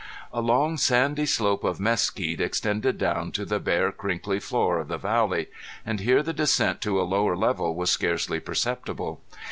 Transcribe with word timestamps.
A 0.33 0.41
long 0.41 0.77
sandy 0.77 1.27
slope 1.27 1.63
of 1.63 1.79
mesquite 1.79 2.41
extended 2.41 2.97
down 2.97 3.31
to 3.33 3.45
the 3.45 3.59
bare 3.59 3.91
crinkly 3.91 4.39
floor 4.39 4.79
of 4.79 4.87
the 4.87 4.97
valley, 4.97 5.45
and 5.85 5.99
here 5.99 6.23
the 6.23 6.33
descent 6.33 6.81
to 6.81 6.99
a 6.99 7.03
lower 7.05 7.37
level 7.37 7.75
was 7.75 7.91
scarcely 7.91 8.39
perceptible. 8.39 9.21